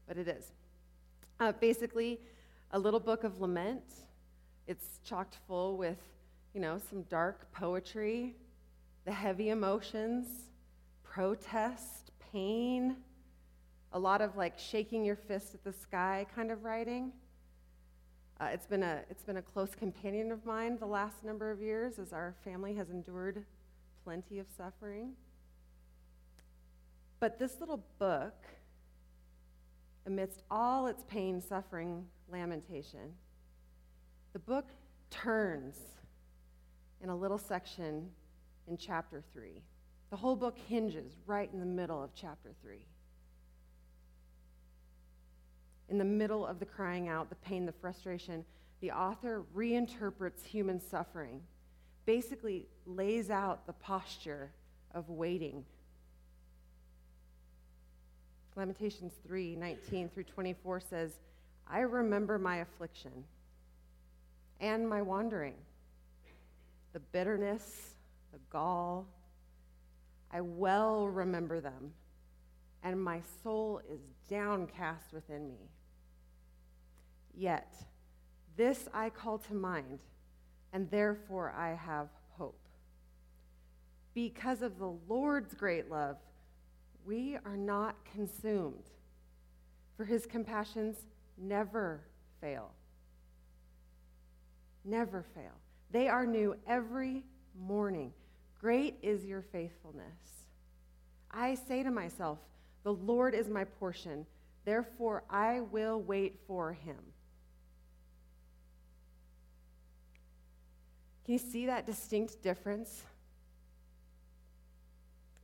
but 0.08 0.18
it 0.18 0.28
is. 0.28 0.52
Uh, 1.40 1.52
basically, 1.54 2.20
a 2.74 2.80
little 2.80 3.00
book 3.00 3.24
of 3.24 3.40
lament. 3.40 3.84
It's 4.66 5.00
chocked 5.06 5.38
full 5.48 5.78
with, 5.78 6.00
you 6.56 6.60
know, 6.60 6.80
some 6.90 7.04
dark 7.04 7.52
poetry, 7.54 8.36
the 9.06 9.12
heavy 9.12 9.50
emotions, 9.50 10.28
protest, 11.04 12.12
pain, 12.32 12.96
a 13.92 14.00
lot 14.00 14.22
of 14.22 14.36
like 14.36 14.58
shaking 14.58 15.06
your 15.06 15.16
fist 15.16 15.54
at 15.54 15.64
the 15.64 15.72
sky 15.72 16.26
kind 16.36 16.50
of 16.50 16.64
writing. 16.64 17.12
Uh, 18.42 18.46
it's, 18.52 18.66
been 18.66 18.82
a, 18.82 19.02
it's 19.08 19.24
been 19.24 19.38
a 19.38 19.42
close 19.42 19.76
companion 19.76 20.32
of 20.32 20.44
mine 20.44 20.80
the 20.80 20.88
last 20.88 21.24
number 21.24 21.52
of 21.52 21.62
years 21.62 22.00
as 22.00 22.12
our 22.12 22.34
family 22.44 22.74
has 22.74 22.90
endured 22.90 23.46
plenty 24.04 24.40
of 24.40 24.48
suffering. 24.58 25.12
But 27.20 27.38
this 27.38 27.60
little 27.60 27.86
book, 28.00 28.34
amidst 30.08 30.42
all 30.50 30.88
its 30.88 31.04
pain, 31.08 31.40
suffering, 31.40 32.06
lamentation, 32.34 33.14
the 34.34 34.40
book 34.40 34.68
turns 35.10 35.78
in 37.02 37.08
a 37.10 37.16
little 37.16 37.38
section 37.38 38.10
in 38.68 38.76
chapter 38.76 39.24
3. 39.34 39.62
The 40.10 40.18
whole 40.18 40.36
book 40.36 40.58
hinges 40.68 41.14
right 41.26 41.50
in 41.54 41.60
the 41.60 41.66
middle 41.66 42.04
of 42.04 42.12
chapter 42.14 42.52
3 42.62 42.86
in 45.94 46.00
the 46.00 46.04
middle 46.04 46.44
of 46.44 46.60
the 46.60 46.66
crying 46.66 47.08
out, 47.08 47.30
the 47.30 47.36
pain, 47.36 47.68
the 47.68 47.72
frustration, 47.72 48.44
the 48.82 48.92
author 48.92 49.44
reinterprets 49.56 50.44
human 50.44 50.80
suffering, 50.80 51.40
basically 52.06 52.68
lays 52.88 53.30
out 53.30 53.68
the 53.68 53.74
posture 53.74 54.52
of 54.96 55.10
waiting. 55.10 55.64
Lamentations 58.56 59.14
3 59.26 59.56
19 59.56 60.10
through 60.10 60.24
24 60.24 60.80
says, 60.80 61.12
I 61.68 61.80
remember 61.80 62.38
my 62.38 62.58
affliction 62.58 63.24
and 64.60 64.88
my 64.88 65.02
wandering, 65.02 65.56
the 66.94 67.00
bitterness, 67.00 67.96
the 68.32 68.40
gall. 68.50 69.08
I 70.32 70.42
well 70.42 71.08
remember 71.08 71.60
them, 71.60 71.94
and 72.84 73.04
my 73.04 73.22
soul 73.44 73.82
is 73.92 74.00
downcast 74.30 75.14
within 75.14 75.48
me. 75.48 75.70
Yet, 77.36 77.74
this 78.56 78.88
I 78.94 79.10
call 79.10 79.40
to 79.40 79.54
mind, 79.54 80.00
and 80.72 80.90
therefore 80.90 81.54
I 81.58 81.74
have 81.74 82.10
hope. 82.38 82.68
Because 84.14 84.62
of 84.62 84.78
the 84.78 84.94
Lord's 85.08 85.54
great 85.54 85.90
love, 85.90 86.18
we 87.06 87.38
are 87.46 87.58
not 87.58 87.96
consumed, 88.14 88.92
for 89.98 90.06
his 90.06 90.26
compassions 90.26 90.98
never 91.38 92.02
fail. 92.42 92.72
Never 94.86 95.24
fail. 95.34 95.54
They 95.92 96.08
are 96.08 96.26
new 96.26 96.56
every 96.68 97.24
morning. 97.60 98.12
Great 98.60 98.96
is 99.02 99.26
your 99.26 99.42
faithfulness. 99.42 100.46
I 101.32 101.56
say 101.56 101.84
to 101.84 101.92
myself, 101.92 102.40
The 102.84 102.94
Lord 102.94 103.34
is 103.34 103.50
my 103.50 103.64
portion, 103.64 104.26
therefore 104.66 105.24
I 105.30 105.62
will 105.62 106.02
wait 106.02 106.40
for 106.48 106.74
him. 106.74 106.98
Can 111.26 111.34
you 111.34 111.40
see 111.40 111.66
that 111.68 111.86
distinct 111.86 112.42
difference? 112.42 113.04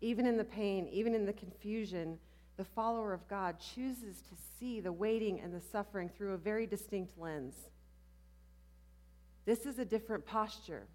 Even 0.01 0.25
in 0.25 0.37
the 0.37 0.43
pain, 0.43 0.87
even 0.91 1.15
in 1.15 1.25
the 1.25 1.33
confusion, 1.33 2.19
the 2.59 2.65
follower 2.65 3.13
of 3.13 3.25
God 3.29 3.55
chooses 3.57 4.17
to 4.17 4.35
see 4.59 4.81
the 4.81 4.91
waiting 4.91 5.39
and 5.39 5.53
the 5.53 5.61
suffering 5.61 6.09
through 6.09 6.33
a 6.33 6.37
very 6.37 6.67
distinct 6.67 7.17
lens. 7.17 7.55
This 9.45 9.65
is 9.65 9.79
a 9.79 9.85
different 9.85 10.25
posture. 10.25 10.85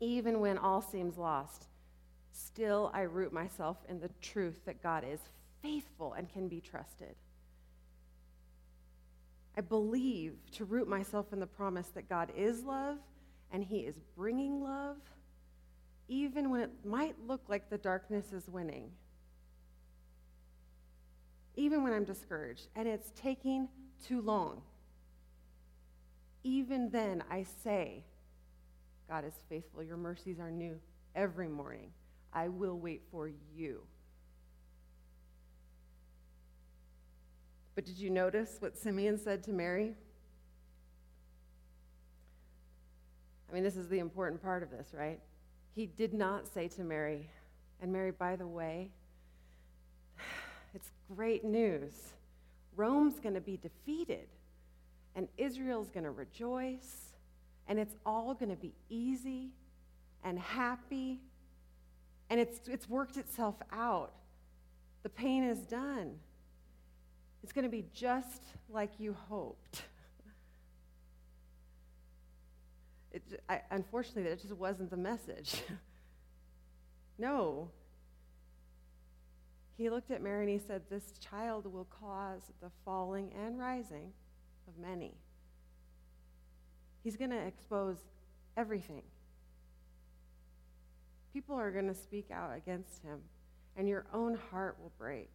Even 0.00 0.40
when 0.40 0.58
all 0.58 0.82
seems 0.82 1.16
lost, 1.16 1.66
still 2.32 2.90
I 2.92 3.02
root 3.02 3.32
myself 3.32 3.76
in 3.88 4.00
the 4.00 4.10
truth 4.20 4.58
that 4.64 4.82
God 4.82 5.04
is 5.08 5.20
faithful 5.62 6.14
and 6.14 6.28
can 6.28 6.48
be 6.48 6.60
trusted. 6.60 7.14
I 9.56 9.60
believe 9.60 10.32
to 10.56 10.64
root 10.64 10.88
myself 10.88 11.32
in 11.32 11.38
the 11.38 11.46
promise 11.46 11.86
that 11.94 12.08
God 12.08 12.32
is 12.36 12.64
love 12.64 12.98
and 13.52 13.62
He 13.62 13.82
is 13.82 14.00
bringing 14.16 14.60
love, 14.64 14.96
even 16.08 16.50
when 16.50 16.62
it 16.62 16.72
might 16.84 17.14
look 17.24 17.42
like 17.46 17.70
the 17.70 17.78
darkness 17.78 18.32
is 18.32 18.48
winning. 18.48 18.90
Even 21.56 21.82
when 21.82 21.92
I'm 21.92 22.04
discouraged 22.04 22.68
and 22.76 22.86
it's 22.86 23.10
taking 23.20 23.68
too 24.06 24.20
long. 24.20 24.62
Even 26.44 26.90
then, 26.90 27.24
I 27.30 27.44
say, 27.64 28.04
God 29.08 29.24
is 29.24 29.34
faithful. 29.48 29.82
Your 29.82 29.96
mercies 29.96 30.38
are 30.38 30.50
new 30.50 30.78
every 31.14 31.48
morning. 31.48 31.90
I 32.32 32.48
will 32.48 32.78
wait 32.78 33.02
for 33.10 33.30
you. 33.54 33.82
But 37.74 37.84
did 37.84 37.98
you 37.98 38.10
notice 38.10 38.56
what 38.60 38.76
Simeon 38.76 39.18
said 39.18 39.42
to 39.44 39.52
Mary? 39.52 39.94
I 43.48 43.54
mean, 43.54 43.62
this 43.62 43.76
is 43.76 43.88
the 43.88 43.98
important 43.98 44.42
part 44.42 44.62
of 44.62 44.70
this, 44.70 44.88
right? 44.92 45.20
He 45.74 45.86
did 45.86 46.14
not 46.14 46.48
say 46.52 46.68
to 46.68 46.82
Mary, 46.82 47.30
and 47.80 47.92
Mary, 47.92 48.10
by 48.10 48.34
the 48.36 48.46
way, 48.46 48.90
it's 50.74 50.90
great 51.14 51.44
news. 51.44 51.92
Rome's 52.76 53.18
going 53.20 53.34
to 53.34 53.40
be 53.40 53.56
defeated, 53.56 54.28
and 55.14 55.28
Israel's 55.38 55.90
going 55.90 56.04
to 56.04 56.10
rejoice, 56.10 57.14
and 57.68 57.78
it's 57.78 57.94
all 58.04 58.34
going 58.34 58.50
to 58.50 58.56
be 58.56 58.74
easy 58.88 59.50
and 60.24 60.38
happy, 60.38 61.20
and 62.28 62.40
it's, 62.40 62.68
it's 62.68 62.88
worked 62.88 63.16
itself 63.16 63.54
out. 63.72 64.12
The 65.02 65.08
pain 65.08 65.44
is 65.44 65.58
done. 65.60 66.18
It's 67.42 67.52
going 67.52 67.64
to 67.64 67.70
be 67.70 67.84
just 67.94 68.42
like 68.68 68.90
you 68.98 69.16
hoped. 69.28 69.82
It, 73.12 73.22
I, 73.48 73.62
unfortunately, 73.70 74.24
that 74.24 74.42
just 74.42 74.52
wasn't 74.52 74.90
the 74.90 74.96
message. 74.96 75.62
no. 77.18 77.70
He 79.76 79.90
looked 79.90 80.10
at 80.10 80.22
Mary 80.22 80.44
and 80.44 80.60
he 80.60 80.66
said, 80.66 80.82
This 80.88 81.12
child 81.18 81.70
will 81.70 81.86
cause 82.00 82.40
the 82.62 82.70
falling 82.84 83.30
and 83.44 83.58
rising 83.58 84.12
of 84.66 84.78
many. 84.78 85.12
He's 87.04 87.16
going 87.16 87.30
to 87.30 87.46
expose 87.46 87.98
everything. 88.56 89.02
People 91.32 91.56
are 91.56 91.70
going 91.70 91.88
to 91.88 91.94
speak 91.94 92.30
out 92.32 92.56
against 92.56 93.02
him, 93.02 93.20
and 93.76 93.86
your 93.86 94.06
own 94.14 94.38
heart 94.50 94.78
will 94.82 94.92
break. 94.98 95.28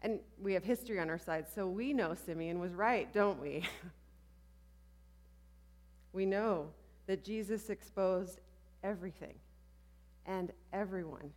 And 0.00 0.20
we 0.42 0.54
have 0.54 0.64
history 0.64 0.98
on 0.98 1.10
our 1.10 1.18
side, 1.18 1.46
so 1.54 1.66
we 1.66 1.92
know 1.92 2.14
Simeon 2.14 2.58
was 2.58 2.72
right, 2.72 3.12
don't 3.12 3.40
we? 3.40 3.64
we 6.12 6.24
know 6.24 6.68
that 7.06 7.22
Jesus 7.22 7.68
exposed 7.68 8.40
everything 8.82 9.34
and 10.26 10.52
everyone. 10.72 11.30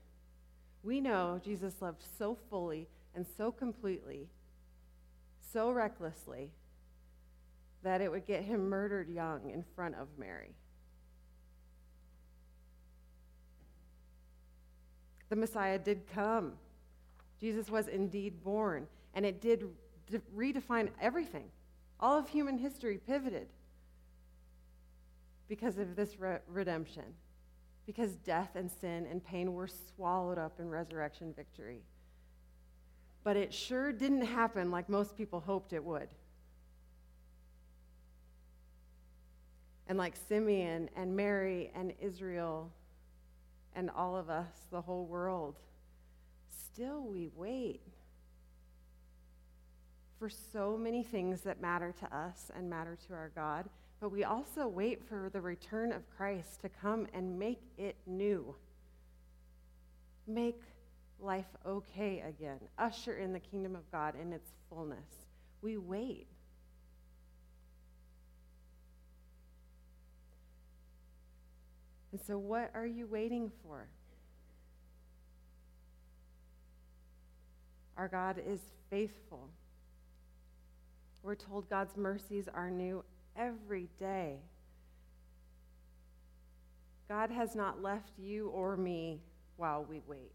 We 0.83 1.01
know 1.01 1.39
Jesus 1.43 1.81
loved 1.81 2.03
so 2.17 2.37
fully 2.49 2.87
and 3.15 3.25
so 3.37 3.51
completely, 3.51 4.29
so 5.53 5.71
recklessly, 5.71 6.51
that 7.83 8.01
it 8.01 8.11
would 8.11 8.25
get 8.25 8.43
him 8.43 8.69
murdered 8.69 9.09
young 9.09 9.49
in 9.49 9.63
front 9.75 9.95
of 9.95 10.07
Mary. 10.17 10.55
The 15.29 15.35
Messiah 15.35 15.77
did 15.77 16.07
come. 16.07 16.53
Jesus 17.39 17.69
was 17.69 17.87
indeed 17.87 18.43
born, 18.43 18.87
and 19.13 19.25
it 19.25 19.41
did 19.41 19.65
redefine 20.35 20.89
everything. 21.01 21.45
All 21.99 22.17
of 22.17 22.29
human 22.29 22.57
history 22.57 22.97
pivoted 22.97 23.47
because 25.47 25.77
of 25.77 25.95
this 25.95 26.19
re- 26.19 26.39
redemption, 26.47 27.03
because 27.87 28.11
death 28.17 28.49
and 28.55 28.69
sin 28.69 29.07
and 29.09 29.25
pain 29.25 29.53
were 29.53 29.67
swallowed 29.67 30.37
up 30.37 30.59
in 30.59 30.69
resurrection 30.69 31.33
victory. 31.33 31.81
But 33.23 33.37
it 33.37 33.53
sure 33.53 33.91
didn't 33.93 34.25
happen 34.25 34.69
like 34.69 34.89
most 34.89 35.17
people 35.17 35.39
hoped 35.39 35.71
it 35.71 35.83
would. 35.83 36.09
And 39.87 39.97
like 39.97 40.15
Simeon 40.27 40.89
and 40.97 41.15
Mary 41.15 41.71
and 41.73 41.93
Israel 42.01 42.71
and 43.73 43.89
all 43.89 44.17
of 44.17 44.29
us, 44.29 44.51
the 44.69 44.81
whole 44.81 45.05
world, 45.05 45.55
still 46.49 47.01
we 47.01 47.29
wait 47.35 47.81
for 50.19 50.29
so 50.29 50.77
many 50.77 51.03
things 51.03 51.41
that 51.41 51.61
matter 51.61 51.93
to 52.01 52.15
us 52.15 52.51
and 52.53 52.69
matter 52.69 52.97
to 53.07 53.13
our 53.13 53.31
God 53.33 53.69
but 53.99 54.11
we 54.11 54.23
also 54.23 54.67
wait 54.67 55.01
for 55.07 55.29
the 55.31 55.41
return 55.41 55.91
of 55.91 56.07
Christ 56.15 56.61
to 56.61 56.69
come 56.69 57.07
and 57.13 57.39
make 57.39 57.61
it 57.77 57.95
new. 58.05 58.55
Make 60.27 60.61
life 61.19 61.47
okay 61.65 62.23
again. 62.27 62.59
Usher 62.77 63.17
in 63.17 63.33
the 63.33 63.39
kingdom 63.39 63.75
of 63.75 63.89
God 63.91 64.13
in 64.19 64.33
its 64.33 64.51
fullness. 64.69 65.25
we 65.61 65.77
wait. 65.77 66.27
And 72.11 72.21
so, 72.25 72.37
what 72.37 72.71
are 72.73 72.85
you 72.85 73.05
waiting 73.05 73.51
for? 73.63 73.87
Our 77.97 78.07
God 78.07 78.41
is 78.45 78.59
faithful. 78.89 79.49
We're 81.23 81.35
told 81.35 81.69
God's 81.69 81.97
mercies 81.97 82.47
are 82.53 82.69
new 82.69 83.03
every 83.37 83.89
day. 83.99 84.37
God 87.07 87.31
has 87.31 87.55
not 87.55 87.81
left 87.81 88.11
you 88.17 88.49
or 88.49 88.75
me 88.75 89.21
while 89.55 89.85
we 89.87 90.01
wait. 90.07 90.31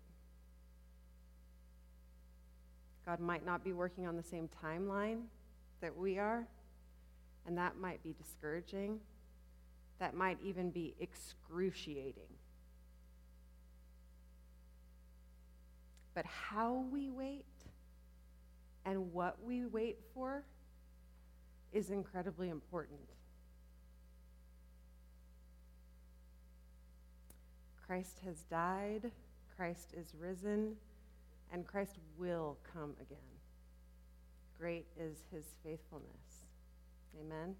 God 3.04 3.20
might 3.20 3.44
not 3.44 3.64
be 3.64 3.72
working 3.72 4.06
on 4.06 4.16
the 4.16 4.22
same 4.22 4.48
timeline 4.64 5.22
that 5.80 5.96
we 5.96 6.18
are, 6.18 6.46
and 7.46 7.58
that 7.58 7.76
might 7.76 8.02
be 8.02 8.14
discouraging. 8.14 9.00
That 9.98 10.14
might 10.14 10.38
even 10.42 10.70
be 10.70 10.94
excruciating. 11.00 12.30
But 16.14 16.24
how 16.26 16.84
we 16.90 17.10
wait 17.10 17.44
and 18.84 19.12
what 19.12 19.36
we 19.44 19.64
wait 19.64 19.98
for 20.14 20.44
is 21.72 21.90
incredibly 21.90 22.48
important. 22.48 23.00
Christ 27.86 28.20
has 28.24 28.42
died, 28.44 29.10
Christ 29.56 29.92
is 29.96 30.14
risen, 30.18 30.76
and 31.52 31.66
Christ 31.66 31.98
will 32.16 32.56
come 32.72 32.94
again. 33.00 33.18
Great 34.58 34.86
is 34.98 35.24
his 35.30 35.44
faithfulness. 35.62 36.46
Amen. 37.20 37.54